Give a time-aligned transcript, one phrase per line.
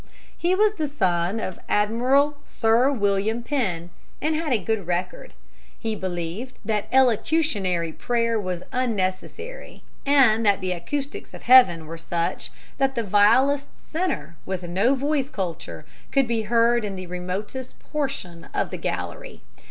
[0.35, 5.33] He was the son of Admiral Sir William Penn, and had a good record.
[5.77, 12.49] He believed that elocutionary prayer was unnecessary, and that the acoustics of heaven were such
[12.79, 18.45] that the vilest sinner with no voice culture could be heard in the remotest portion
[18.55, 19.43] of the gallery.